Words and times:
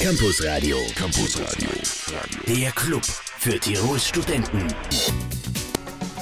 Campus 0.00 0.40
Radio. 0.44 0.78
Campus 0.94 1.36
Radio. 1.40 1.70
Der 2.46 2.70
Club 2.70 3.04
für 3.04 3.58
Tirols 3.58 4.06
Studenten. 4.06 4.68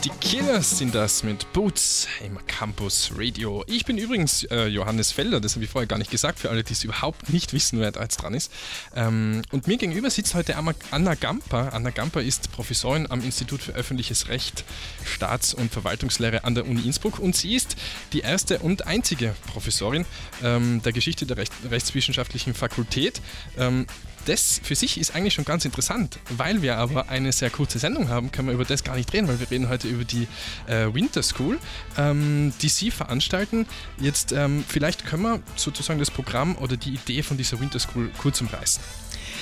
Die 0.06 0.12
Killers 0.20 0.78
sind 0.78 0.94
das 0.94 1.24
mit 1.24 1.52
Boots 1.52 2.06
im 2.24 2.38
Campus 2.46 3.10
Radio. 3.16 3.64
Ich 3.66 3.84
bin 3.84 3.98
übrigens 3.98 4.44
äh, 4.44 4.68
Johannes 4.68 5.10
Felder, 5.10 5.40
das 5.40 5.56
habe 5.56 5.64
ich 5.64 5.70
vorher 5.72 5.88
gar 5.88 5.98
nicht 5.98 6.12
gesagt, 6.12 6.38
für 6.38 6.48
alle, 6.48 6.62
die 6.62 6.74
es 6.74 6.84
überhaupt 6.84 7.32
nicht 7.32 7.52
wissen, 7.52 7.80
wer 7.80 7.90
da 7.90 8.02
jetzt 8.02 8.18
dran 8.18 8.32
ist. 8.32 8.52
Ähm, 8.94 9.42
und 9.50 9.66
mir 9.66 9.78
gegenüber 9.78 10.08
sitzt 10.08 10.36
heute 10.36 10.54
Anna 10.92 11.14
Gamper. 11.16 11.72
Anna 11.72 11.90
Gamper 11.90 12.22
ist 12.22 12.52
Professorin 12.52 13.10
am 13.10 13.20
Institut 13.20 13.60
für 13.60 13.72
öffentliches 13.72 14.28
Recht, 14.28 14.62
Staats- 15.04 15.54
und 15.54 15.72
Verwaltungslehre 15.72 16.44
an 16.44 16.54
der 16.54 16.68
Uni 16.68 16.82
Innsbruck 16.82 17.18
und 17.18 17.34
sie 17.34 17.56
ist 17.56 17.74
die 18.12 18.20
erste 18.20 18.60
und 18.60 18.86
einzige 18.86 19.34
Professorin 19.48 20.06
ähm, 20.40 20.82
der 20.84 20.92
Geschichte 20.92 21.26
der 21.26 21.36
Recht 21.36 21.52
Rechtswissenschaftlichen 21.68 22.54
Fakultät. 22.54 23.20
Ähm, 23.58 23.88
das 24.26 24.60
für 24.62 24.74
sich 24.74 24.98
ist 24.98 25.14
eigentlich 25.14 25.34
schon 25.34 25.44
ganz 25.44 25.64
interessant. 25.64 26.18
Weil 26.30 26.62
wir 26.62 26.78
aber 26.78 27.08
eine 27.08 27.32
sehr 27.32 27.50
kurze 27.50 27.78
Sendung 27.78 28.08
haben, 28.08 28.32
können 28.32 28.48
wir 28.48 28.54
über 28.54 28.64
das 28.64 28.84
gar 28.84 28.96
nicht 28.96 29.12
reden, 29.12 29.28
weil 29.28 29.40
wir 29.40 29.50
reden 29.50 29.68
heute 29.68 29.88
über 29.88 30.04
die 30.04 30.28
äh, 30.66 30.92
Winter 30.92 31.22
School, 31.22 31.58
ähm, 31.96 32.52
die 32.60 32.68
Sie 32.68 32.90
veranstalten. 32.90 33.66
Jetzt 33.98 34.32
ähm, 34.32 34.64
vielleicht 34.66 35.06
können 35.06 35.22
wir 35.22 35.40
sozusagen 35.56 35.98
das 35.98 36.10
Programm 36.10 36.56
oder 36.56 36.76
die 36.76 36.94
Idee 36.94 37.22
von 37.22 37.36
dieser 37.36 37.60
Winter 37.60 37.78
School 37.78 38.10
kurz 38.18 38.40
umreißen. 38.40 38.82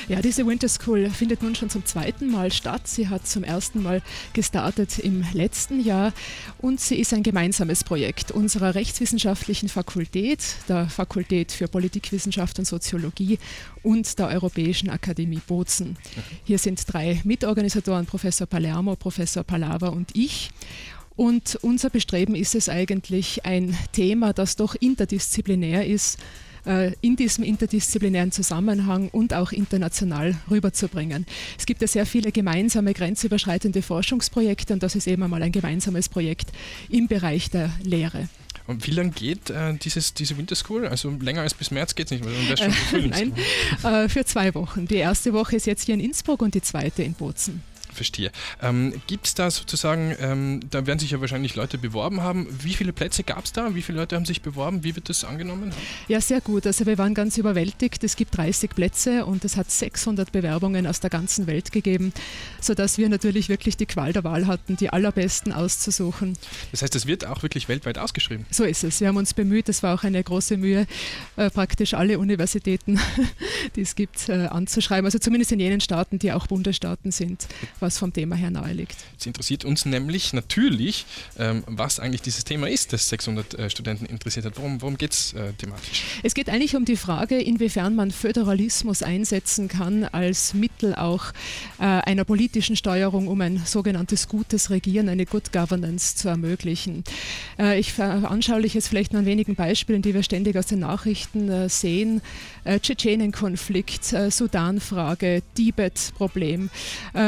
Ja, 0.08 0.20
diese 0.20 0.46
Winter 0.46 0.68
School 0.68 1.10
findet 1.10 1.42
nun 1.42 1.54
schon 1.54 1.70
zum 1.70 1.84
zweiten 1.84 2.30
Mal 2.30 2.52
statt. 2.52 2.86
Sie 2.88 3.08
hat 3.08 3.26
zum 3.26 3.44
ersten 3.44 3.82
Mal 3.82 4.02
gestartet 4.32 4.98
im 4.98 5.24
letzten 5.32 5.82
Jahr 5.82 6.12
und 6.58 6.80
sie 6.80 6.96
ist 6.96 7.12
ein 7.14 7.22
gemeinsames 7.22 7.84
Projekt 7.84 8.30
unserer 8.30 8.74
rechtswissenschaftlichen 8.74 9.68
Fakultät, 9.68 10.42
der 10.68 10.88
Fakultät 10.88 11.52
für 11.52 11.68
Politikwissenschaft 11.68 12.58
und 12.58 12.66
Soziologie 12.66 13.38
und 13.82 14.18
der 14.18 14.28
Europäischen 14.28 14.90
Akademie 14.90 15.40
Bozen. 15.46 15.96
Hier 16.44 16.58
sind 16.58 16.82
drei 16.92 17.20
Mitorganisatoren, 17.24 18.06
Professor 18.06 18.46
Palermo, 18.46 18.96
Professor 18.96 19.44
Palava 19.44 19.88
und 19.88 20.10
ich. 20.14 20.50
Und 21.16 21.56
unser 21.62 21.90
Bestreben 21.90 22.34
ist 22.34 22.54
es 22.54 22.68
eigentlich, 22.68 23.44
ein 23.44 23.76
Thema, 23.92 24.32
das 24.32 24.56
doch 24.56 24.74
interdisziplinär 24.74 25.86
ist, 25.86 26.18
in 27.02 27.16
diesem 27.16 27.44
interdisziplinären 27.44 28.32
Zusammenhang 28.32 29.08
und 29.10 29.34
auch 29.34 29.52
international 29.52 30.34
rüberzubringen. 30.50 31.26
Es 31.58 31.66
gibt 31.66 31.82
ja 31.82 31.88
sehr 31.88 32.06
viele 32.06 32.32
gemeinsame 32.32 32.94
grenzüberschreitende 32.94 33.82
Forschungsprojekte 33.82 34.72
und 34.72 34.82
das 34.82 34.94
ist 34.94 35.06
eben 35.06 35.22
einmal 35.22 35.42
ein 35.42 35.52
gemeinsames 35.52 36.08
Projekt 36.08 36.52
im 36.88 37.06
Bereich 37.06 37.50
der 37.50 37.70
Lehre. 37.82 38.28
Und 38.66 38.86
wie 38.86 38.92
lange 38.92 39.10
geht 39.10 39.50
äh, 39.50 39.74
dieses, 39.74 40.14
diese 40.14 40.38
Winter 40.38 40.54
School? 40.54 40.86
Also 40.86 41.10
länger 41.10 41.42
als 41.42 41.52
bis 41.52 41.70
März 41.70 41.94
geht 41.94 42.06
es 42.06 42.12
nicht, 42.12 42.24
weil 42.24 42.56
schon 42.56 43.10
Nein, 43.10 43.34
äh, 43.82 44.08
für 44.08 44.24
zwei 44.24 44.54
Wochen. 44.54 44.86
Die 44.86 44.96
erste 44.96 45.34
Woche 45.34 45.56
ist 45.56 45.66
jetzt 45.66 45.84
hier 45.84 45.94
in 45.94 46.00
Innsbruck 46.00 46.40
und 46.40 46.54
die 46.54 46.62
zweite 46.62 47.02
in 47.02 47.12
Bozen. 47.12 47.62
Verstehe. 47.94 48.30
Ähm, 48.62 49.00
gibt 49.06 49.26
es 49.26 49.34
da 49.34 49.50
sozusagen, 49.50 50.14
ähm, 50.20 50.60
da 50.70 50.86
werden 50.86 50.98
sich 50.98 51.12
ja 51.12 51.20
wahrscheinlich 51.20 51.54
Leute 51.54 51.78
beworben 51.78 52.20
haben. 52.22 52.46
Wie 52.62 52.74
viele 52.74 52.92
Plätze 52.92 53.22
gab 53.22 53.44
es 53.44 53.52
da? 53.52 53.74
Wie 53.74 53.82
viele 53.82 53.98
Leute 53.98 54.16
haben 54.16 54.24
sich 54.24 54.42
beworben? 54.42 54.84
Wie 54.84 54.94
wird 54.96 55.08
das 55.08 55.24
angenommen? 55.24 55.72
Ja, 56.08 56.20
sehr 56.20 56.40
gut. 56.40 56.66
Also 56.66 56.86
wir 56.86 56.98
waren 56.98 57.14
ganz 57.14 57.38
überwältigt. 57.38 58.04
Es 58.04 58.16
gibt 58.16 58.36
30 58.36 58.70
Plätze 58.70 59.24
und 59.24 59.44
es 59.44 59.56
hat 59.56 59.70
600 59.70 60.32
Bewerbungen 60.32 60.86
aus 60.86 61.00
der 61.00 61.10
ganzen 61.10 61.46
Welt 61.46 61.72
gegeben, 61.72 62.12
sodass 62.60 62.98
wir 62.98 63.08
natürlich 63.08 63.48
wirklich 63.48 63.76
die 63.76 63.86
Qual 63.86 64.12
der 64.12 64.24
Wahl 64.24 64.46
hatten, 64.46 64.76
die 64.76 64.90
allerbesten 64.90 65.52
auszusuchen. 65.52 66.36
Das 66.72 66.82
heißt, 66.82 66.94
es 66.94 67.06
wird 67.06 67.26
auch 67.26 67.42
wirklich 67.42 67.68
weltweit 67.68 67.98
ausgeschrieben? 67.98 68.46
So 68.50 68.64
ist 68.64 68.84
es. 68.84 69.00
Wir 69.00 69.08
haben 69.08 69.16
uns 69.16 69.34
bemüht. 69.34 69.68
Es 69.68 69.82
war 69.82 69.94
auch 69.94 70.04
eine 70.04 70.22
große 70.22 70.56
Mühe, 70.56 70.86
äh, 71.36 71.50
praktisch 71.50 71.94
alle 71.94 72.18
Universitäten, 72.18 72.98
die 73.76 73.82
es 73.82 73.94
gibt, 73.94 74.28
äh, 74.28 74.46
anzuschreiben. 74.46 75.04
Also 75.04 75.18
zumindest 75.18 75.52
in 75.52 75.60
jenen 75.60 75.80
Staaten, 75.80 76.18
die 76.18 76.32
auch 76.32 76.46
Bundesstaaten 76.46 77.12
sind 77.12 77.46
was 77.84 77.98
vom 77.98 78.12
Thema 78.12 78.34
her 78.36 78.50
nahe 78.50 78.72
liegt. 78.72 78.96
Es 79.18 79.26
interessiert 79.26 79.64
uns 79.64 79.84
nämlich 79.84 80.32
natürlich, 80.32 81.06
ähm, 81.38 81.62
was 81.66 82.00
eigentlich 82.00 82.22
dieses 82.22 82.44
Thema 82.44 82.68
ist, 82.68 82.92
das 82.92 83.08
600 83.08 83.54
äh, 83.54 83.70
Studenten 83.70 84.06
interessiert 84.06 84.46
hat. 84.46 84.56
Worum, 84.56 84.80
worum 84.80 84.96
geht 84.96 85.12
es 85.12 85.34
äh, 85.34 85.52
thematisch? 85.52 86.02
Es 86.22 86.34
geht 86.34 86.48
eigentlich 86.48 86.74
um 86.74 86.84
die 86.84 86.96
Frage, 86.96 87.40
inwiefern 87.40 87.94
man 87.94 88.10
Föderalismus 88.10 89.02
einsetzen 89.02 89.68
kann 89.68 90.04
als 90.04 90.54
Mittel 90.54 90.94
auch 90.94 91.26
äh, 91.78 91.84
einer 91.84 92.24
politischen 92.24 92.76
Steuerung, 92.76 93.28
um 93.28 93.40
ein 93.40 93.62
sogenanntes 93.64 94.28
gutes 94.28 94.70
Regieren, 94.70 95.08
eine 95.08 95.26
Good 95.26 95.52
Governance 95.52 96.16
zu 96.16 96.28
ermöglichen. 96.28 97.04
Äh, 97.58 97.78
ich 97.78 97.92
veranschauliche 97.92 98.78
jetzt 98.78 98.88
vielleicht 98.88 99.12
nur 99.12 99.20
an 99.20 99.26
wenigen 99.26 99.54
Beispielen, 99.54 100.02
die 100.02 100.14
wir 100.14 100.22
ständig 100.22 100.56
aus 100.56 100.66
den 100.66 100.80
Nachrichten 100.80 101.50
äh, 101.50 101.68
sehen. 101.68 102.22
Äh, 102.64 102.80
Tschetschenien-Konflikt, 102.80 104.04
Sudan-Frage, 104.04 105.42
Tibet-Problem 105.54 106.70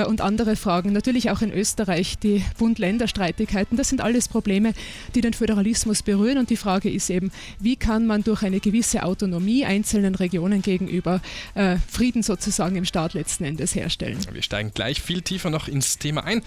und 0.07 0.21
andere 0.21 0.46
andere 0.47 0.55
Fragen, 0.55 0.93
natürlich 0.93 1.31
auch 1.31 1.43
in 1.43 1.53
Österreich 1.53 2.19
die 2.19 2.45
Bund-Länder-Streitigkeiten. 2.59 3.77
Das 3.77 3.89
sind 3.89 4.01
alles 4.01 4.29
Probleme, 4.29 4.75
die 5.17 5.21
den 5.21 5.35
Föderalismus 5.35 6.05
berühren. 6.05 6.39
Und 6.39 6.51
die 6.51 6.57
Frage 6.57 6.89
ist 6.89 7.11
eben, 7.11 7.33
wie 7.59 7.75
kann 7.75 8.07
man 8.07 8.23
durch 8.23 8.45
eine 8.45 8.61
gewisse 8.61 9.03
Autonomie 9.03 9.65
einzelnen 9.65 10.15
Regionen 10.15 10.63
gegenüber 10.63 11.21
äh, 11.55 11.79
Frieden 11.91 12.23
sozusagen 12.23 12.77
im 12.77 12.85
Staat 12.85 13.15
letzten 13.15 13.43
Endes 13.43 13.75
herstellen. 13.75 14.19
Wir 14.31 14.43
steigen 14.43 14.71
gleich 14.73 15.03
viel 15.03 15.21
tiefer 15.21 15.51
noch 15.51 15.67
ins 15.67 15.99
Thema 15.99 16.23
ein. 16.23 16.43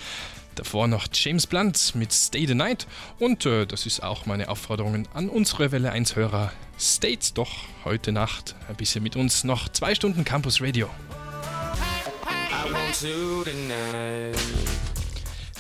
Davor 0.56 0.88
noch 0.88 1.08
James 1.12 1.46
Blunt 1.46 1.94
mit 1.96 2.14
Stay 2.14 2.48
the 2.48 2.56
Night. 2.56 2.88
Und 3.20 3.46
äh, 3.46 3.66
das 3.66 3.86
ist 3.86 4.02
auch 4.02 4.26
meine 4.26 4.48
Aufforderung 4.48 5.10
an 5.14 5.28
unsere 5.28 5.74
Welle 5.74 5.92
1 5.92 6.16
Hörer. 6.16 6.54
Stayt 6.78 7.38
doch 7.38 7.52
heute 7.84 8.14
Nacht 8.14 8.56
ein 8.70 8.78
bisschen 8.78 9.04
mit 9.04 9.18
uns 9.18 9.44
noch 9.44 9.68
zwei 9.68 9.94
Stunden 9.94 10.24
Campus 10.24 10.62
Radio. 10.62 10.90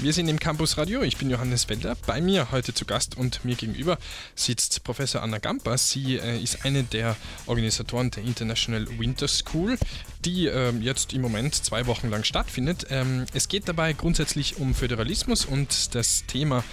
Wir 0.01 0.13
sind 0.13 0.29
im 0.29 0.39
Campus 0.39 0.77
Radio. 0.77 1.01
Ich 1.01 1.17
bin 1.17 1.29
Johannes 1.29 1.67
Welder. 1.67 1.97
Bei 2.07 2.21
mir 2.21 2.51
heute 2.51 2.73
zu 2.73 2.85
Gast 2.85 3.17
und 3.17 3.43
mir 3.43 3.55
gegenüber 3.55 3.97
sitzt 4.33 4.83
Professor 4.85 5.21
Anna 5.21 5.39
Gamper. 5.39 5.77
Sie 5.77 6.15
äh, 6.15 6.41
ist 6.41 6.65
eine 6.65 6.83
der 6.83 7.17
Organisatoren 7.47 8.09
der 8.09 8.23
International 8.23 8.87
Winter 8.97 9.27
School, 9.27 9.77
die 10.25 10.47
äh, 10.47 10.71
jetzt 10.79 11.13
im 11.13 11.21
Moment 11.21 11.55
zwei 11.55 11.85
Wochen 11.87 12.09
lang 12.09 12.23
stattfindet. 12.23 12.87
Ähm, 12.89 13.25
es 13.33 13.47
geht 13.47 13.67
dabei 13.67 13.93
grundsätzlich 13.93 14.57
um 14.57 14.75
Föderalismus 14.75 15.45
und 15.45 15.95
das 15.95 16.25
Thema 16.25 16.63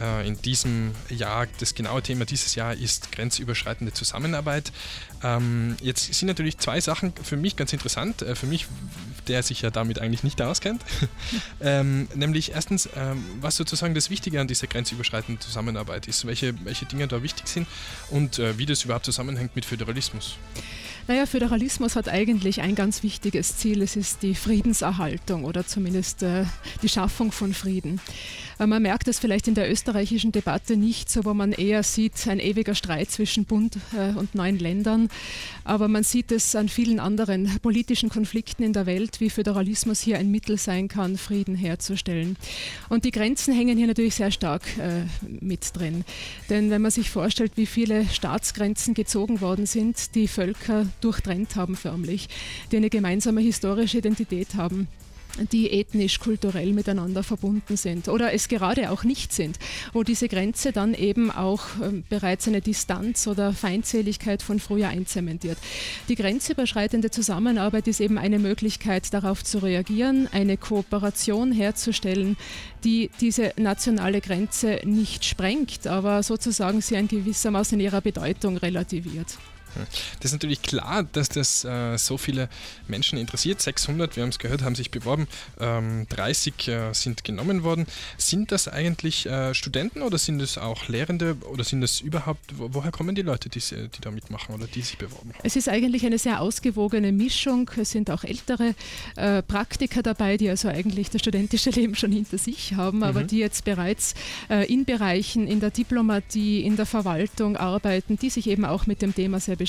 äh, 0.00 0.26
in 0.26 0.40
diesem 0.42 0.92
Jahr, 1.08 1.46
das 1.60 1.74
genaue 1.74 2.02
Thema 2.02 2.24
dieses 2.24 2.54
Jahr 2.56 2.74
ist 2.74 3.12
grenzüberschreitende 3.12 3.92
Zusammenarbeit. 3.92 4.72
Ähm, 5.22 5.76
jetzt 5.80 6.12
sind 6.12 6.26
natürlich 6.26 6.58
zwei 6.58 6.80
Sachen 6.80 7.12
für 7.22 7.36
mich 7.36 7.56
ganz 7.56 7.72
interessant. 7.72 8.22
Äh, 8.22 8.34
für 8.34 8.46
mich, 8.46 8.66
der 9.28 9.42
sich 9.42 9.62
ja 9.62 9.70
damit 9.70 10.00
eigentlich 10.00 10.24
nicht 10.24 10.42
auskennt. 10.42 10.82
ähm, 11.60 12.08
nämlich 12.14 12.52
erstens, 12.52 12.88
ähm, 12.96 13.24
was 13.40 13.56
sozusagen 13.56 13.94
das 13.94 14.10
Wichtige 14.10 14.40
an 14.40 14.48
dieser 14.48 14.66
grenzüberschreitenden 14.66 15.40
Zusammenarbeit 15.40 16.08
ist, 16.08 16.26
welche, 16.26 16.54
welche 16.64 16.86
Dinge 16.86 17.06
da 17.06 17.22
wichtig 17.22 17.46
sind 17.46 17.68
und 18.10 18.38
äh, 18.38 18.58
wie 18.58 18.66
das 18.66 18.84
überhaupt 18.84 19.04
zusammenhängt 19.04 19.54
mit 19.54 19.64
Föderalismus. 19.64 20.36
Naja, 21.08 21.26
Föderalismus 21.26 21.94
hat 21.94 22.08
eigentlich 22.08 22.62
ein 22.62 22.74
ganz 22.74 22.95
wichtiges 23.02 23.56
Ziel. 23.56 23.82
Es 23.82 23.96
ist 23.96 24.22
die 24.22 24.34
Friedenserhaltung 24.34 25.44
oder 25.44 25.66
zumindest 25.66 26.22
äh, 26.22 26.44
die 26.82 26.88
Schaffung 26.88 27.32
von 27.32 27.52
Frieden. 27.52 28.00
Äh, 28.58 28.66
man 28.66 28.82
merkt 28.82 29.08
es 29.08 29.18
vielleicht 29.18 29.48
in 29.48 29.54
der 29.54 29.70
österreichischen 29.70 30.32
Debatte 30.32 30.76
nicht 30.76 31.10
so, 31.10 31.24
wo 31.24 31.34
man 31.34 31.52
eher 31.52 31.82
sieht, 31.82 32.26
ein 32.28 32.40
ewiger 32.40 32.74
Streit 32.74 33.10
zwischen 33.10 33.44
Bund 33.44 33.78
äh, 33.96 34.16
und 34.16 34.34
neuen 34.34 34.58
Ländern. 34.58 35.08
Aber 35.64 35.88
man 35.88 36.02
sieht 36.02 36.32
es 36.32 36.54
an 36.54 36.68
vielen 36.68 37.00
anderen 37.00 37.58
politischen 37.62 38.08
Konflikten 38.08 38.62
in 38.62 38.72
der 38.72 38.86
Welt, 38.86 39.20
wie 39.20 39.30
Föderalismus 39.30 40.00
hier 40.00 40.18
ein 40.18 40.30
Mittel 40.30 40.58
sein 40.58 40.88
kann, 40.88 41.18
Frieden 41.18 41.54
herzustellen. 41.54 42.36
Und 42.88 43.04
die 43.04 43.10
Grenzen 43.10 43.54
hängen 43.54 43.76
hier 43.76 43.86
natürlich 43.86 44.14
sehr 44.14 44.30
stark 44.30 44.62
mit 45.40 45.76
drin. 45.76 46.04
Denn 46.50 46.70
wenn 46.70 46.82
man 46.82 46.90
sich 46.90 47.10
vorstellt, 47.10 47.52
wie 47.56 47.66
viele 47.66 48.06
Staatsgrenzen 48.06 48.94
gezogen 48.94 49.40
worden 49.40 49.66
sind, 49.66 50.14
die 50.14 50.28
Völker 50.28 50.86
durchtrennt 51.00 51.56
haben 51.56 51.76
förmlich, 51.76 52.28
die 52.70 52.76
eine 52.86 52.90
gemeinsame 52.90 53.40
historische 53.40 53.98
Identität 53.98 54.54
haben 54.54 54.86
die 55.52 55.70
ethnisch, 55.70 56.20
kulturell 56.20 56.72
miteinander 56.72 57.22
verbunden 57.22 57.76
sind 57.76 58.08
oder 58.08 58.32
es 58.32 58.48
gerade 58.48 58.90
auch 58.90 59.02
nicht 59.04 59.34
sind, 59.34 59.58
wo 59.92 60.02
diese 60.02 60.28
Grenze 60.28 60.72
dann 60.72 60.94
eben 60.94 61.30
auch 61.30 61.62
äh, 61.82 62.02
bereits 62.08 62.48
eine 62.48 62.62
Distanz 62.62 63.26
oder 63.26 63.52
Feindseligkeit 63.52 64.40
von 64.40 64.60
früher 64.60 64.88
einzementiert. 64.88 65.58
Die 66.08 66.14
grenzüberschreitende 66.14 67.10
Zusammenarbeit 67.10 67.88
ist 67.88 68.00
eben 68.00 68.16
eine 68.18 68.38
Möglichkeit, 68.38 69.12
darauf 69.12 69.44
zu 69.44 69.58
reagieren, 69.58 70.28
eine 70.32 70.56
Kooperation 70.56 71.52
herzustellen, 71.52 72.36
die 72.84 73.10
diese 73.20 73.52
nationale 73.56 74.20
Grenze 74.20 74.80
nicht 74.84 75.24
sprengt, 75.24 75.86
aber 75.86 76.22
sozusagen 76.22 76.80
sie 76.80 76.94
in 76.94 77.08
gewissermaßen 77.08 77.78
ihrer 77.80 78.00
Bedeutung 78.00 78.56
relativiert. 78.56 79.36
Das 80.20 80.26
ist 80.26 80.32
natürlich 80.32 80.62
klar, 80.62 81.04
dass 81.12 81.28
das 81.28 81.64
äh, 81.64 81.96
so 81.96 82.18
viele 82.18 82.48
Menschen 82.88 83.18
interessiert. 83.18 83.60
600, 83.60 84.16
wir 84.16 84.22
haben 84.22 84.30
es 84.30 84.38
gehört, 84.38 84.62
haben 84.62 84.74
sich 84.74 84.90
beworben, 84.90 85.28
ähm, 85.60 86.06
30 86.08 86.68
äh, 86.68 86.92
sind 86.92 87.24
genommen 87.24 87.62
worden. 87.62 87.86
Sind 88.16 88.52
das 88.52 88.68
eigentlich 88.68 89.26
äh, 89.26 89.54
Studenten 89.54 90.02
oder 90.02 90.18
sind 90.18 90.40
es 90.40 90.58
auch 90.58 90.88
Lehrende 90.88 91.36
oder 91.50 91.64
sind 91.64 91.82
es 91.82 92.00
überhaupt, 92.00 92.58
wo, 92.58 92.72
woher 92.72 92.90
kommen 92.90 93.14
die 93.14 93.22
Leute, 93.22 93.48
die, 93.48 93.60
die 93.60 94.00
da 94.00 94.10
mitmachen 94.10 94.54
oder 94.54 94.66
die 94.66 94.82
sich 94.82 94.98
beworben 94.98 95.32
haben? 95.32 95.40
Es 95.42 95.56
ist 95.56 95.68
eigentlich 95.68 96.04
eine 96.06 96.18
sehr 96.18 96.40
ausgewogene 96.40 97.12
Mischung. 97.12 97.70
Es 97.76 97.90
sind 97.90 98.10
auch 98.10 98.24
ältere 98.24 98.74
äh, 99.16 99.42
Praktiker 99.42 100.02
dabei, 100.02 100.36
die 100.36 100.48
also 100.48 100.68
eigentlich 100.68 101.10
das 101.10 101.20
studentische 101.20 101.70
Leben 101.70 101.94
schon 101.94 102.12
hinter 102.12 102.38
sich 102.38 102.74
haben, 102.74 103.02
aber 103.02 103.22
mhm. 103.22 103.26
die 103.28 103.38
jetzt 103.38 103.64
bereits 103.64 104.14
äh, 104.50 104.70
in 104.72 104.84
Bereichen 104.84 105.46
in 105.46 105.60
der 105.60 105.70
Diplomatie, 105.70 106.62
in 106.62 106.76
der 106.76 106.86
Verwaltung 106.86 107.56
arbeiten, 107.56 108.18
die 108.18 108.30
sich 108.30 108.46
eben 108.48 108.64
auch 108.64 108.86
mit 108.86 109.02
dem 109.02 109.14
Thema 109.14 109.40
sehr 109.40 109.56
beschäftigen. 109.56 109.65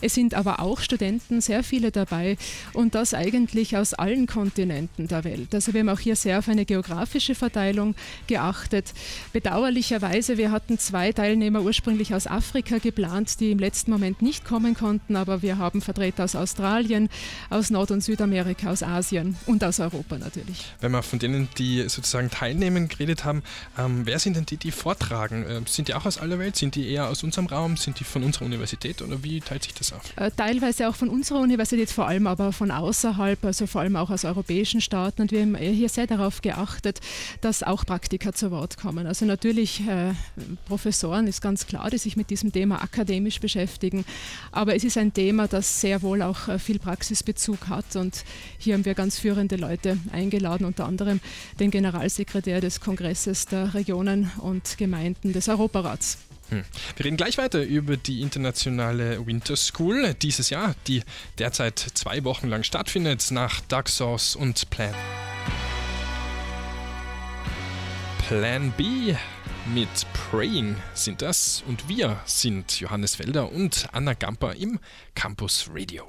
Es 0.00 0.14
sind 0.14 0.34
aber 0.34 0.60
auch 0.60 0.80
Studenten, 0.80 1.40
sehr 1.40 1.62
viele 1.62 1.90
dabei 1.90 2.36
und 2.72 2.94
das 2.94 3.14
eigentlich 3.14 3.76
aus 3.76 3.94
allen 3.94 4.26
Kontinenten 4.26 5.08
der 5.08 5.24
Welt. 5.24 5.54
Also 5.54 5.72
wir 5.72 5.80
haben 5.80 5.88
auch 5.88 6.00
hier 6.00 6.16
sehr 6.16 6.38
auf 6.38 6.48
eine 6.48 6.64
geografische 6.64 7.34
Verteilung 7.34 7.94
geachtet. 8.26 8.92
Bedauerlicherweise, 9.32 10.38
wir 10.38 10.50
hatten 10.50 10.78
zwei 10.78 11.12
Teilnehmer 11.12 11.62
ursprünglich 11.62 12.14
aus 12.14 12.26
Afrika 12.26 12.78
geplant, 12.78 13.40
die 13.40 13.52
im 13.52 13.58
letzten 13.58 13.90
Moment 13.90 14.22
nicht 14.22 14.44
kommen 14.44 14.74
konnten, 14.74 15.16
aber 15.16 15.42
wir 15.42 15.58
haben 15.58 15.80
Vertreter 15.80 16.24
aus 16.24 16.34
Australien, 16.34 17.08
aus 17.48 17.70
Nord- 17.70 17.90
und 17.90 18.02
Südamerika, 18.02 18.70
aus 18.70 18.82
Asien 18.82 19.36
und 19.46 19.64
aus 19.64 19.80
Europa 19.80 20.18
natürlich. 20.18 20.64
Wenn 20.80 20.92
wir 20.92 21.02
von 21.02 21.18
denen, 21.18 21.48
die 21.58 21.88
sozusagen 21.88 22.30
teilnehmen, 22.30 22.88
geredet 22.88 23.24
haben, 23.24 23.42
ähm, 23.78 24.02
wer 24.04 24.18
sind 24.18 24.36
denn 24.36 24.46
die, 24.46 24.56
die 24.56 24.70
vortragen? 24.70 25.44
Ähm, 25.48 25.66
sind 25.66 25.88
die 25.88 25.94
auch 25.94 26.06
aus 26.06 26.18
aller 26.18 26.38
Welt? 26.38 26.56
Sind 26.56 26.74
die 26.74 26.88
eher 26.88 27.08
aus 27.08 27.22
unserem 27.22 27.46
Raum? 27.46 27.76
Sind 27.76 28.00
die 28.00 28.04
von 28.04 28.22
unserer 28.22 28.44
Universität 28.44 28.99
oder 29.02 29.22
wie 29.22 29.40
teilt 29.40 29.64
sich 29.64 29.74
das 29.74 29.92
auf? 29.92 30.02
Äh, 30.16 30.30
teilweise 30.36 30.88
auch 30.88 30.94
von 30.94 31.08
unserer 31.08 31.40
Universität, 31.40 31.90
vor 31.90 32.06
allem 32.06 32.26
aber 32.26 32.52
von 32.52 32.70
außerhalb, 32.70 33.44
also 33.44 33.66
vor 33.66 33.80
allem 33.80 33.96
auch 33.96 34.10
aus 34.10 34.24
europäischen 34.24 34.80
Staaten. 34.80 35.22
Und 35.22 35.32
wir 35.32 35.42
haben 35.42 35.56
hier 35.56 35.88
sehr 35.88 36.06
darauf 36.06 36.42
geachtet, 36.42 37.00
dass 37.40 37.62
auch 37.62 37.84
Praktiker 37.84 38.32
zu 38.32 38.50
Wort 38.50 38.76
kommen. 38.76 39.06
Also 39.06 39.24
natürlich 39.24 39.86
äh, 39.86 40.12
Professoren 40.66 41.26
ist 41.26 41.40
ganz 41.40 41.66
klar, 41.66 41.90
die 41.90 41.98
sich 41.98 42.16
mit 42.16 42.30
diesem 42.30 42.52
Thema 42.52 42.82
akademisch 42.82 43.40
beschäftigen. 43.40 44.04
Aber 44.52 44.74
es 44.74 44.84
ist 44.84 44.96
ein 44.96 45.12
Thema, 45.12 45.48
das 45.48 45.80
sehr 45.80 46.02
wohl 46.02 46.22
auch 46.22 46.48
äh, 46.48 46.58
viel 46.58 46.78
Praxisbezug 46.78 47.68
hat. 47.68 47.96
Und 47.96 48.24
hier 48.58 48.74
haben 48.74 48.84
wir 48.84 48.94
ganz 48.94 49.18
führende 49.18 49.56
Leute 49.56 49.98
eingeladen, 50.12 50.64
unter 50.64 50.86
anderem 50.86 51.20
den 51.58 51.70
Generalsekretär 51.70 52.60
des 52.60 52.80
Kongresses 52.80 53.46
der 53.46 53.74
Regionen 53.74 54.30
und 54.38 54.78
Gemeinden 54.78 55.32
des 55.32 55.48
Europarats. 55.48 56.18
Hm. 56.50 56.64
Wir 56.96 57.06
reden 57.06 57.16
gleich 57.16 57.38
weiter 57.38 57.62
über 57.62 57.96
die 57.96 58.22
internationale 58.22 59.24
Winter 59.26 59.56
School 59.56 60.14
dieses 60.14 60.50
Jahr, 60.50 60.74
die 60.86 61.02
derzeit 61.38 61.78
zwei 61.78 62.24
Wochen 62.24 62.48
lang 62.48 62.64
stattfindet, 62.64 63.30
nach 63.30 63.60
Dark 63.62 63.88
Sauce 63.88 64.36
und 64.36 64.68
Plan. 64.70 64.94
Plan 68.28 68.72
B 68.76 69.14
mit 69.74 69.88
Praying 70.12 70.76
sind 70.94 71.22
das 71.22 71.62
und 71.66 71.88
wir 71.88 72.20
sind 72.24 72.80
Johannes 72.80 73.16
Felder 73.16 73.50
und 73.52 73.88
Anna 73.92 74.14
Gamper 74.14 74.54
im 74.54 74.78
Campus 75.14 75.68
Radio. 75.72 76.06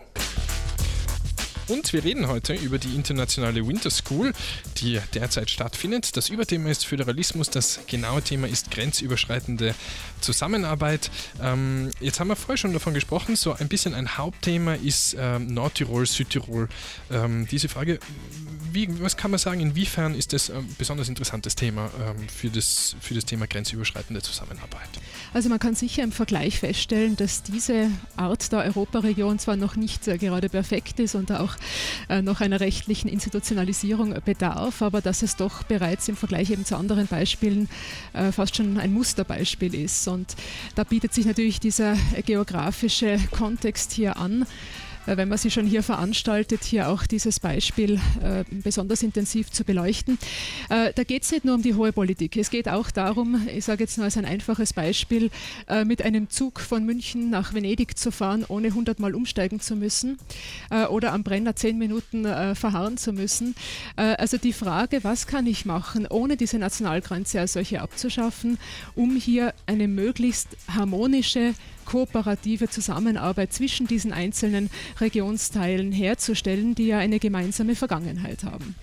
Und 1.68 1.94
wir 1.94 2.04
reden 2.04 2.28
heute 2.28 2.54
über 2.54 2.78
die 2.78 2.96
internationale 2.96 3.66
Winter 3.66 3.90
School, 3.90 4.34
die 4.78 5.00
derzeit 5.14 5.50
stattfindet. 5.50 6.18
Das 6.18 6.30
Überthema 6.30 6.70
ist 6.70 6.86
Föderalismus, 6.86 7.50
das 7.50 7.80
genaue 7.88 8.22
Thema 8.22 8.48
ist 8.48 8.72
grenzüberschreitende 8.72 9.76
Zusammenarbeit. 10.20 11.12
Ähm, 11.42 11.92
jetzt 12.00 12.20
haben 12.20 12.28
wir 12.28 12.36
vorher 12.36 12.58
schon 12.58 12.74
davon 12.74 12.94
gesprochen, 12.94 13.36
so 13.36 13.54
ein 13.54 13.68
bisschen 13.68 13.94
ein 13.94 14.18
Hauptthema 14.18 14.74
ist 14.74 15.16
ähm, 15.18 15.54
Nordtirol, 15.54 16.06
Südtirol. 16.06 16.68
Ähm, 17.12 17.48
diese 17.50 17.70
Frage, 17.70 18.00
wie, 18.74 19.02
was 19.02 19.18
kann 19.18 19.32
man 19.32 19.40
sagen, 19.40 19.60
inwiefern 19.60 20.16
ist 20.16 20.34
das 20.34 20.50
ein 20.50 20.68
besonders 20.78 21.10
interessantes 21.10 21.56
Thema 21.56 21.90
ähm, 22.00 22.28
für, 22.28 22.50
das, 22.50 22.96
für 23.00 23.14
das 23.14 23.26
Thema 23.26 23.48
grenzüberschreitende 23.48 24.22
Zusammenarbeit? 24.22 24.90
Also 25.34 25.50
man 25.50 25.60
kann 25.60 25.76
sicher 25.76 26.04
im 26.04 26.12
Vergleich 26.12 26.60
feststellen, 26.60 27.16
dass 27.16 27.44
diese 27.44 27.90
Art 28.18 28.52
der 28.52 28.60
Europaregion 28.60 29.40
zwar 29.40 29.56
noch 29.56 29.76
nicht 29.76 30.08
äh, 30.08 30.18
gerade 30.18 30.50
perfekt 30.50 31.00
ist 31.00 31.16
und 31.16 31.32
auch 31.32 31.56
äh, 32.10 32.22
noch 32.22 32.42
einer 32.42 32.60
rechtlichen 32.60 33.08
Institutionalisierung 33.08 34.16
bedarf, 34.26 34.82
aber 34.82 35.02
dass 35.02 35.22
es 35.22 35.36
doch 35.36 35.64
bereits 35.64 36.08
im 36.08 36.16
Vergleich 36.16 36.50
eben 36.50 36.66
zu 36.66 36.76
anderen 36.76 37.08
Beispielen 37.08 37.70
äh, 38.14 38.32
fast 38.32 38.56
schon 38.56 38.78
ein 38.78 38.94
Musterbeispiel 38.94 39.74
ist. 39.76 40.08
Und 40.08 40.36
da 40.76 40.84
bietet 40.84 41.14
sich 41.14 41.26
natürlich 41.26 41.60
dieser 41.60 41.96
geografische 42.26 43.18
Kontext 43.32 43.92
hier 43.94 44.18
an. 44.18 44.46
Äh, 45.06 45.18
wenn 45.18 45.30
man 45.30 45.38
sie 45.38 45.52
schon 45.52 45.66
hier 45.66 45.84
veranstaltet, 45.84 46.64
hier 46.64 46.90
auch 46.90 47.06
dieses 47.06 47.40
Beispiel 47.40 48.00
äh, 48.24 48.44
besonders 48.50 49.04
intensiv 49.04 49.52
zu 49.52 49.64
beleuchten. 49.64 50.18
Äh, 50.70 50.94
da 50.94 51.04
geht 51.04 51.24
es 51.24 51.32
nicht 51.32 51.46
nur 51.46 51.56
um 51.56 51.62
die 51.62 51.76
hohe 51.76 51.92
Politik. 51.92 52.38
Es 52.38 52.50
geht 52.50 52.70
auch 52.70 52.92
darum, 52.92 53.48
ich 53.54 53.66
sage 53.66 53.84
jetzt 53.84 53.98
nur 53.98 54.06
als 54.06 54.18
ein 54.18 54.26
einfaches 54.26 54.74
Beispiel, 54.74 55.30
mit 55.86 56.02
einem 56.02 56.30
Zug 56.30 56.60
von 56.60 56.86
München 56.86 57.30
nach 57.30 57.54
Venedig 57.54 57.98
zu 57.98 58.12
fahren, 58.12 58.46
ohne 58.48 58.68
100 58.68 59.00
Mal 59.00 59.16
umsteigen 59.16 59.60
zu 59.60 59.76
müssen 59.76 60.18
oder 60.90 61.14
am 61.14 61.24
Brenner 61.24 61.56
10 61.56 61.78
Minuten 61.78 62.24
verharren 62.56 62.98
zu 62.98 63.14
müssen. 63.14 63.56
also 63.96 64.38
die 64.38 64.54
Frage, 64.54 65.04
was 65.04 65.28
kann 65.28 65.48
ich 65.48 65.66
machen, 65.66 66.08
ohne 66.08 66.38
diese 66.38 66.58
Nationalgrenze 66.58 67.40
als 67.40 67.54
solche 67.54 67.82
abzuschaffen, 67.82 68.58
um 68.96 69.16
hier 69.16 69.54
eine 69.66 69.88
möglichst 69.88 70.58
harmonische 70.68 71.54
kooperative 71.92 72.70
Zusammenarbeit 72.70 73.52
zwischen 73.52 73.86
diesen 73.86 74.14
einzelnen 74.14 74.70
Regionsteilen 75.02 75.92
herzustellen, 75.92 76.74
die 76.74 76.88
ja 76.88 77.00
eine 77.00 77.20
gemeinsame 77.20 77.76
Vergangenheit 77.76 78.46
haben. 78.46 78.76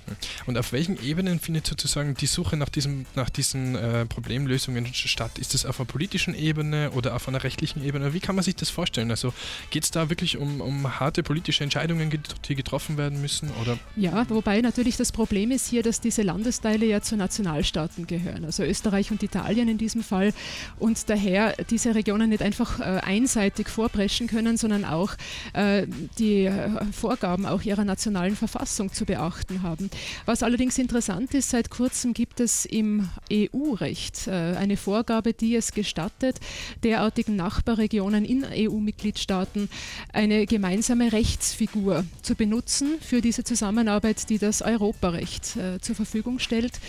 Und 0.44 0.58
auf 0.58 0.72
welchen 0.72 1.02
Ebenen 1.02 1.40
findet 1.40 1.66
sozusagen 1.66 2.14
die 2.14 2.26
Suche 2.26 2.58
nach, 2.58 2.68
diesem, 2.68 3.06
nach 3.14 3.30
diesen 3.30 3.76
äh, 3.76 4.04
Problemlösungen 4.04 4.86
statt? 4.92 5.38
Ist 5.38 5.54
es 5.54 5.64
auf 5.64 5.80
einer 5.80 5.86
politischen 5.86 6.34
Ebene 6.34 6.90
oder 6.90 7.16
auf 7.16 7.28
einer 7.28 7.42
rechtlichen 7.42 7.82
Ebene? 7.82 8.12
Wie 8.12 8.20
kann 8.20 8.34
man 8.34 8.44
sich 8.44 8.56
das 8.56 8.68
vorstellen? 8.68 9.10
Also 9.10 9.32
geht 9.70 9.84
es 9.84 9.90
da 9.90 10.10
wirklich 10.10 10.36
um, 10.36 10.60
um 10.60 11.00
harte 11.00 11.22
politische 11.22 11.64
Entscheidungen, 11.64 12.12
die 12.46 12.54
getroffen 12.54 12.98
werden 12.98 13.22
müssen? 13.22 13.50
Oder? 13.62 13.78
Ja, 13.96 14.28
wobei 14.28 14.60
natürlich 14.60 14.98
das 14.98 15.12
Problem 15.12 15.50
ist 15.50 15.66
hier, 15.66 15.82
dass 15.82 16.02
diese 16.02 16.20
Landesteile 16.20 16.84
ja 16.84 17.00
zu 17.00 17.16
Nationalstaaten 17.16 18.06
gehören, 18.06 18.44
also 18.44 18.64
Österreich 18.64 19.10
und 19.10 19.22
Italien 19.22 19.66
in 19.68 19.78
diesem 19.78 20.02
Fall 20.02 20.34
und 20.78 21.08
daher 21.08 21.54
diese 21.70 21.94
Regionen 21.94 22.28
nicht 22.28 22.42
einfach 22.42 22.80
äh, 22.80 22.97
einseitig 23.04 23.68
vorpreschen 23.68 24.26
können, 24.26 24.56
sondern 24.56 24.84
auch 24.84 25.14
äh, 25.52 25.86
die 26.18 26.44
äh, 26.44 26.70
Vorgaben 26.92 27.46
auch 27.46 27.62
ihrer 27.62 27.84
nationalen 27.84 28.36
Verfassung 28.36 28.92
zu 28.92 29.04
beachten 29.04 29.62
haben. 29.62 29.90
Was 30.26 30.42
allerdings 30.42 30.78
interessant 30.78 31.34
ist, 31.34 31.50
seit 31.50 31.70
kurzem 31.70 32.14
gibt 32.14 32.40
es 32.40 32.64
im 32.64 33.08
EU-Recht 33.32 34.26
äh, 34.26 34.30
eine 34.30 34.76
Vorgabe, 34.76 35.32
die 35.32 35.56
es 35.56 35.72
gestattet, 35.72 36.38
derartigen 36.82 37.36
Nachbarregionen 37.36 38.24
in 38.24 38.44
EU-Mitgliedstaaten 38.44 39.68
eine 40.12 40.46
gemeinsame 40.46 41.12
Rechtsfigur 41.12 42.04
zu 42.22 42.34
benutzen 42.34 42.98
für 43.00 43.20
diese 43.20 43.44
Zusammenarbeit, 43.44 44.28
die 44.30 44.38
das 44.38 44.62
Europarecht 44.62 45.58
zur 45.80 45.94
Verfügung 45.94 46.38
stellt. 46.38 46.80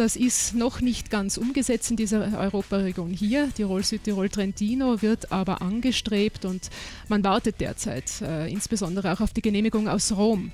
Das 0.00 0.16
ist 0.16 0.54
noch 0.54 0.80
nicht 0.80 1.10
ganz 1.10 1.36
umgesetzt 1.36 1.90
in 1.90 1.98
dieser 1.98 2.38
Europaregion 2.38 3.10
hier. 3.10 3.50
Tirol, 3.54 3.84
Südtirol, 3.84 4.30
Trentino 4.30 5.02
wird 5.02 5.30
aber 5.30 5.60
angestrebt 5.60 6.46
und 6.46 6.70
man 7.08 7.22
wartet 7.22 7.60
derzeit 7.60 8.10
äh, 8.22 8.50
insbesondere 8.50 9.12
auch 9.12 9.20
auf 9.20 9.34
die 9.34 9.42
Genehmigung 9.42 9.88
aus 9.88 10.12
Rom. 10.12 10.52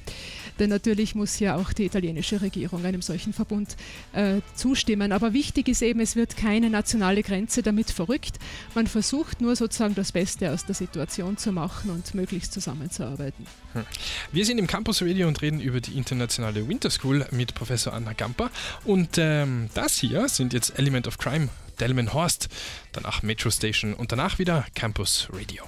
Denn 0.59 0.71
natürlich 0.71 1.15
muss 1.15 1.39
ja 1.39 1.55
auch 1.55 1.73
die 1.73 1.85
italienische 1.85 2.41
Regierung 2.41 2.85
einem 2.85 3.03
solchen 3.03 3.33
Verbund 3.33 3.77
äh, 4.15 4.41
zustimmen. 4.57 5.13
Aber 5.13 5.33
wichtig 5.33 5.69
ist 5.69 5.83
eben, 5.83 6.01
es 6.01 6.17
wird 6.17 6.37
keine 6.37 6.69
nationale 6.69 7.23
Grenze 7.23 7.63
damit 7.63 7.91
verrückt. 7.91 8.41
Man 8.75 8.89
versucht 8.89 9.41
nur 9.41 9.55
sozusagen 9.55 9.95
das 9.95 10.11
Beste 10.11 10.51
aus 10.51 10.65
der 10.65 10.75
Situation 10.75 11.37
zu 11.37 11.53
machen 11.53 11.91
und 11.91 12.15
möglichst 12.15 12.53
zusammenzuarbeiten. 12.53 13.47
Hm. 13.75 13.85
Wir 14.33 14.45
sind 14.45 14.59
im 14.59 14.67
Campus 14.67 15.03
Radio 15.03 15.29
und 15.29 15.43
reden 15.43 15.61
über 15.61 15.81
die 15.81 15.97
internationale 15.97 16.67
Winter 16.67 16.91
School 16.91 17.27
mit 17.31 17.55
Professor 17.55 17.93
Anna 17.93 18.15
Gamper. 18.15 18.51
Und 18.85 19.19
ähm, 19.43 19.69
das 19.75 19.99
hier 19.99 20.29
sind 20.29 20.53
jetzt 20.53 20.79
Element 20.79 21.07
of 21.07 21.19
Crime, 21.19 21.49
Delmenhorst, 21.81 22.49
danach 22.93 23.23
Metro 23.23 23.51
Station 23.51 23.95
und 23.95 24.13
danach 24.13 24.39
wieder 24.39 24.65
Campus 24.75 25.29
Radio. 25.33 25.65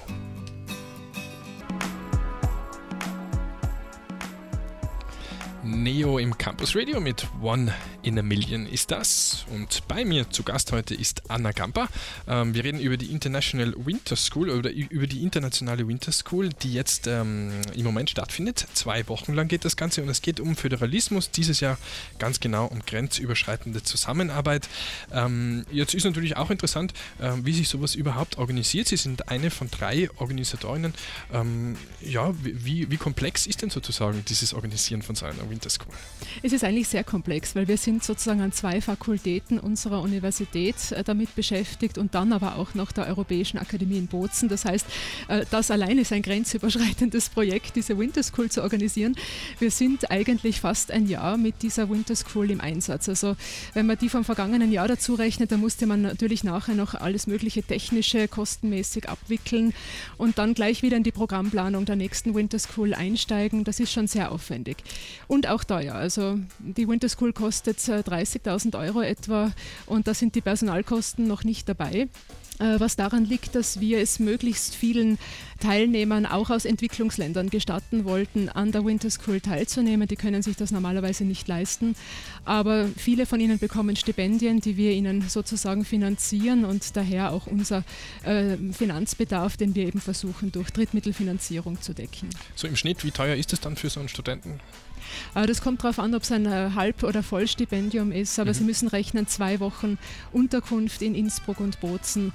Neo 5.68 6.18
im 6.18 6.38
Campus 6.38 6.74
Radio 6.74 6.98
mit 6.98 7.26
One 7.42 7.74
in 8.02 8.18
a 8.18 8.22
Million 8.22 8.66
ist 8.66 8.90
das. 8.90 9.44
Und 9.52 9.86
bei 9.86 10.04
mir 10.04 10.30
zu 10.30 10.42
Gast 10.42 10.72
heute 10.72 10.94
ist 10.94 11.30
Anna 11.30 11.52
Gamper. 11.52 11.88
Ähm, 12.26 12.54
wir 12.54 12.64
reden 12.64 12.80
über 12.80 12.96
die 12.96 13.12
International 13.12 13.74
Winter 13.76 14.16
School 14.16 14.48
oder 14.48 14.70
über 14.70 15.06
die 15.06 15.22
internationale 15.22 15.86
Winter 15.86 16.10
School, 16.10 16.48
die 16.48 16.72
jetzt 16.72 17.06
ähm, 17.06 17.50
im 17.74 17.84
Moment 17.84 18.08
stattfindet. 18.08 18.66
Zwei 18.72 19.06
Wochen 19.08 19.34
lang 19.34 19.48
geht 19.48 19.66
das 19.66 19.76
Ganze 19.76 20.02
und 20.02 20.08
es 20.08 20.22
geht 20.22 20.40
um 20.40 20.56
Föderalismus. 20.56 21.30
Dieses 21.30 21.60
Jahr 21.60 21.76
ganz 22.18 22.40
genau 22.40 22.66
um 22.66 22.80
grenzüberschreitende 22.80 23.82
Zusammenarbeit. 23.82 24.68
Ähm, 25.12 25.66
jetzt 25.70 25.94
ist 25.94 26.04
natürlich 26.04 26.38
auch 26.38 26.50
interessant, 26.50 26.94
äh, 27.18 27.32
wie 27.42 27.52
sich 27.52 27.68
sowas 27.68 27.94
überhaupt 27.94 28.38
organisiert. 28.38 28.88
Sie 28.88 28.96
sind 28.96 29.28
eine 29.28 29.50
von 29.50 29.70
drei 29.70 30.08
Organisatorinnen. 30.16 30.94
Ähm, 31.30 31.76
ja, 32.00 32.32
wie, 32.42 32.90
wie 32.90 32.96
komplex 32.96 33.46
ist 33.46 33.60
denn 33.60 33.70
sozusagen 33.70 34.24
dieses 34.26 34.54
Organisieren 34.54 35.02
von 35.02 35.14
so 35.14 35.26
einer 35.26 35.50
Winter 35.50 35.57
School? 35.68 35.92
Es 36.42 36.52
ist 36.52 36.62
eigentlich 36.64 36.88
sehr 36.88 37.04
komplex, 37.04 37.54
weil 37.54 37.66
wir 37.66 37.76
sind 37.76 38.04
sozusagen 38.04 38.40
an 38.40 38.52
zwei 38.52 38.80
Fakultäten 38.80 39.58
unserer 39.58 40.00
Universität 40.02 40.92
äh, 40.92 41.02
damit 41.02 41.34
beschäftigt 41.34 41.98
und 41.98 42.14
dann 42.14 42.32
aber 42.32 42.56
auch 42.56 42.74
noch 42.74 42.92
der 42.92 43.06
Europäischen 43.06 43.58
Akademie 43.58 43.98
in 43.98 44.06
Bozen. 44.06 44.48
Das 44.48 44.64
heißt, 44.64 44.86
äh, 45.28 45.44
das 45.50 45.70
allein 45.70 45.98
ist 45.98 46.12
ein 46.12 46.22
grenzüberschreitendes 46.22 47.28
Projekt, 47.34 47.76
diese 47.76 47.98
Winter 47.98 48.22
School 48.22 48.50
zu 48.50 48.62
organisieren. 48.62 49.16
Wir 49.58 49.70
sind 49.70 50.10
eigentlich 50.10 50.60
fast 50.60 50.90
ein 50.90 51.08
Jahr 51.08 51.36
mit 51.36 51.62
dieser 51.62 51.90
Winter 51.90 52.14
School 52.14 52.50
im 52.50 52.60
Einsatz. 52.60 53.08
Also 53.08 53.36
wenn 53.74 53.86
man 53.86 53.98
die 53.98 54.08
vom 54.08 54.24
vergangenen 54.24 54.70
Jahr 54.70 54.88
dazu 54.88 55.14
rechnet, 55.14 55.50
dann 55.50 55.60
musste 55.60 55.86
man 55.86 56.02
natürlich 56.02 56.44
nachher 56.44 56.74
noch 56.74 56.94
alles 56.94 57.26
mögliche 57.26 57.62
technische, 57.62 58.28
kostenmäßig 58.28 59.08
abwickeln 59.08 59.74
und 60.16 60.38
dann 60.38 60.54
gleich 60.54 60.82
wieder 60.82 60.96
in 60.96 61.02
die 61.02 61.12
Programmplanung 61.12 61.84
der 61.84 61.96
nächsten 61.96 62.34
Winter 62.34 62.58
School 62.58 62.94
einsteigen. 62.94 63.64
Das 63.64 63.80
ist 63.80 63.92
schon 63.92 64.06
sehr 64.06 64.30
aufwendig. 64.30 64.78
Und 65.26 65.47
auch 65.48 65.64
teuer. 65.64 65.94
Also 65.94 66.38
die 66.58 66.88
Winter 66.88 67.08
School 67.08 67.32
kostet 67.32 67.78
30.000 67.78 68.74
äh, 68.74 68.76
Euro 68.76 69.00
etwa 69.00 69.52
und 69.86 70.06
da 70.06 70.14
sind 70.14 70.34
die 70.34 70.40
Personalkosten 70.40 71.26
noch 71.26 71.44
nicht 71.44 71.68
dabei 71.68 72.08
was 72.58 72.96
daran 72.96 73.24
liegt, 73.24 73.54
dass 73.54 73.80
wir 73.80 74.00
es 74.00 74.18
möglichst 74.18 74.74
vielen 74.74 75.18
Teilnehmern 75.60 76.26
auch 76.26 76.50
aus 76.50 76.64
Entwicklungsländern 76.64 77.50
gestatten 77.50 78.04
wollten, 78.04 78.48
an 78.48 78.72
der 78.72 78.84
Winter 78.84 79.10
School 79.10 79.40
teilzunehmen. 79.40 80.06
Die 80.06 80.16
können 80.16 80.42
sich 80.42 80.56
das 80.56 80.70
normalerweise 80.70 81.24
nicht 81.24 81.48
leisten, 81.48 81.96
aber 82.44 82.88
viele 82.96 83.26
von 83.26 83.40
ihnen 83.40 83.58
bekommen 83.58 83.96
Stipendien, 83.96 84.60
die 84.60 84.76
wir 84.76 84.92
ihnen 84.92 85.28
sozusagen 85.28 85.84
finanzieren 85.84 86.64
und 86.64 86.96
daher 86.96 87.32
auch 87.32 87.46
unser 87.46 87.84
äh, 88.24 88.56
Finanzbedarf, 88.72 89.56
den 89.56 89.74
wir 89.74 89.86
eben 89.86 90.00
versuchen 90.00 90.52
durch 90.52 90.70
Drittmittelfinanzierung 90.70 91.80
zu 91.80 91.92
decken. 91.92 92.28
So 92.54 92.66
im 92.66 92.76
Schnitt, 92.76 93.04
wie 93.04 93.10
teuer 93.10 93.34
ist 93.36 93.52
es 93.52 93.60
dann 93.60 93.76
für 93.76 93.90
so 93.90 94.00
einen 94.00 94.08
Studenten? 94.08 94.60
Das 95.34 95.62
kommt 95.62 95.82
darauf 95.82 95.98
an, 95.98 96.14
ob 96.14 96.22
es 96.22 96.32
ein 96.32 96.46
äh, 96.46 96.70
Halb- 96.74 97.02
oder 97.02 97.22
Vollstipendium 97.22 98.12
ist, 98.12 98.38
aber 98.38 98.50
mhm. 98.50 98.54
Sie 98.54 98.64
müssen 98.64 98.88
rechnen, 98.88 99.26
zwei 99.26 99.60
Wochen 99.60 99.98
Unterkunft 100.32 101.02
in 101.02 101.14
Innsbruck 101.14 101.60
und 101.60 101.80
Bozen, 101.80 102.28
äh, 102.28 102.32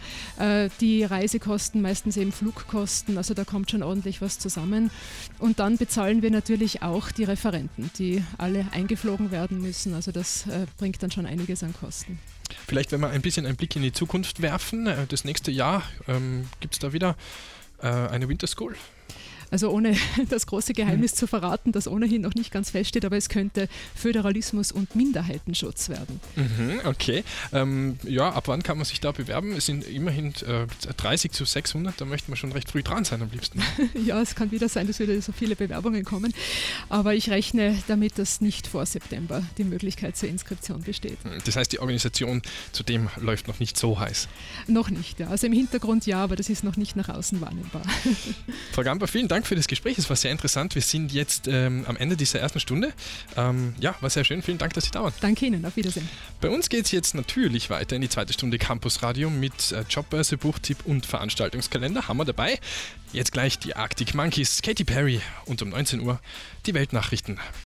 die 0.82 1.04
Reisekosten, 1.04 1.82
meistens 1.82 2.18
eben 2.18 2.32
Flugkosten, 2.32 3.18
also 3.18 3.34
da 3.34 3.44
kommt 3.44 3.72
schon 3.72 3.84
ordentlich 3.84 4.22
was 4.22 4.40
zusammen. 4.40 4.92
Und 5.40 5.60
dann 5.60 5.78
bezahlen 5.78 6.22
wir 6.22 6.32
natürlich 6.32 6.82
auch 6.82 7.12
die 7.12 7.24
Referenten, 7.24 7.92
die 7.98 8.24
alle 8.38 8.68
eingeflogen 8.72 9.32
werden 9.32 9.62
müssen, 9.62 9.94
also 9.94 10.12
das 10.12 10.48
äh, 10.48 10.66
bringt 10.78 11.02
dann 11.04 11.12
schon 11.12 11.26
einiges 11.26 11.64
an 11.64 11.74
Kosten. 11.74 12.20
Vielleicht, 12.68 12.92
wenn 12.92 13.02
wir 13.02 13.10
ein 13.10 13.22
bisschen 13.22 13.46
einen 13.46 13.56
Blick 13.56 13.76
in 13.76 13.82
die 13.82 13.92
Zukunft 13.92 14.42
werfen, 14.42 14.88
das 15.10 15.24
nächste 15.24 15.52
Jahr 15.52 15.84
ähm, 16.08 16.48
gibt 16.60 16.74
es 16.76 16.80
da 16.80 16.94
wieder 16.94 17.16
äh, 17.82 17.88
eine 17.88 18.30
Winter 18.30 18.48
School. 18.48 18.76
Also 19.54 19.70
ohne 19.70 19.96
das 20.30 20.48
große 20.48 20.74
Geheimnis 20.74 21.14
zu 21.14 21.28
verraten, 21.28 21.72
das 21.72 21.88
ohnehin 21.88 22.24
noch 22.24 22.34
nicht 22.34 22.52
ganz 22.52 22.72
feststeht, 22.72 23.06
aber 23.06 23.18
es 23.18 23.30
könnte 23.30 23.70
Föderalismus 23.94 24.72
und 24.72 24.96
Minderheitenschutz 24.96 25.90
werden. 25.90 26.20
Mhm, 26.36 26.82
okay. 26.86 27.24
Ähm, 27.52 28.00
ja, 28.02 28.32
ab 28.32 28.48
wann 28.48 28.64
kann 28.64 28.78
man 28.78 28.86
sich 28.86 29.00
da 29.00 29.12
bewerben? 29.12 29.52
Es 29.52 29.68
sind 29.68 29.88
immerhin 29.88 30.34
äh, 30.48 30.66
30 30.98 31.34
zu 31.34 31.46
600, 31.46 32.02
da 32.02 32.06
möchte 32.06 32.32
man 32.32 32.38
schon 32.38 32.52
recht 32.52 32.72
früh 32.72 32.82
dran 32.82 33.06
sein 33.06 33.22
am 33.22 33.30
liebsten. 33.30 33.62
ja, 34.04 34.20
es 34.24 34.34
kann 34.34 34.50
wieder 34.50 34.68
sein, 34.70 34.88
dass 34.88 35.00
wieder 35.00 35.22
so 35.22 35.32
viele 35.32 35.56
Bewerbungen 35.56 36.04
kommen, 36.04 36.34
aber 36.90 37.14
ich 37.14 37.30
rechne 37.30 37.78
damit, 37.86 38.18
dass 38.18 38.42
nicht 38.42 38.66
vor 38.66 38.88
September 38.88 39.44
die 39.60 39.66
Möglichkeit 39.66 40.18
zur 40.18 40.30
Inskription 40.30 40.82
besteht. 40.82 41.20
Das 41.46 41.56
heißt, 41.58 41.72
die 41.72 41.78
Organisation 41.78 42.42
zudem 42.72 43.10
läuft 43.18 43.48
noch 43.48 43.60
nicht 43.60 43.78
so 43.78 44.00
heiß? 44.00 44.30
Noch 44.66 44.90
nicht, 44.90 45.20
ja. 45.20 45.28
Also 45.28 45.46
im 45.46 45.54
Hintergrund 45.54 46.08
ja, 46.08 46.24
aber 46.24 46.36
das 46.36 46.50
ist 46.50 46.64
noch 46.64 46.76
nicht 46.76 46.96
nach 46.96 47.10
außen 47.10 47.40
wahrnehmbar. 47.40 47.84
Frau 48.72 48.82
Gamper, 48.82 49.06
vielen 49.06 49.28
Dank 49.28 49.43
Dank 49.44 49.50
für 49.50 49.56
das 49.56 49.68
Gespräch. 49.68 49.98
Es 49.98 50.10
war 50.10 50.16
sehr 50.16 50.32
interessant. 50.32 50.74
Wir 50.74 50.82
sind 50.82 51.12
jetzt 51.12 51.50
ähm, 51.50 51.84
am 51.86 51.98
Ende 51.98 52.16
dieser 52.16 52.40
ersten 52.40 52.62
Stunde. 52.62 52.94
Ähm, 53.36 53.76
ja, 53.78 53.94
war 54.00 54.10
sehr 54.10 54.24
schön. 54.24 54.42
Vielen 54.42 54.58
Dank, 54.58 54.72
dass 54.72 54.86
Sie 54.86 54.92
da 54.92 55.04
waren. 55.04 55.12
Danke 55.20 55.46
Ihnen. 55.46 55.66
Auf 55.66 55.76
Wiedersehen. 55.76 56.08
Bei 56.40 56.50
uns 56.50 56.70
geht 56.70 56.86
es 56.86 56.92
jetzt 56.92 57.14
natürlich 57.14 57.70
weiter 57.70 57.98
in 57.98 58.02
die 58.02 58.08
zweite 58.08 58.32
Stunde 58.32 58.58
Campus 58.58 59.04
Radio 59.04 59.30
mit 59.30 59.74
äh, 59.74 59.84
Jobbörse, 59.90 60.38
Buchtipp 60.38 60.86
und 60.86 61.06
Veranstaltungskalender. 61.06 62.08
Haben 62.08 62.20
wir 62.20 62.24
dabei. 62.26 62.58
Jetzt 63.12 63.34
gleich 63.34 63.60
die 63.60 63.76
Arctic 63.76 64.16
Monkeys, 64.16 64.62
Katy 64.62 64.86
Perry 64.86 65.20
und 65.44 65.62
um 65.62 65.72
19 65.72 66.00
Uhr 66.00 66.22
die 66.66 66.74
Weltnachrichten. 66.74 67.38